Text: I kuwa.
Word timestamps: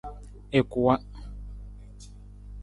I 0.57 0.61
kuwa. 0.69 0.95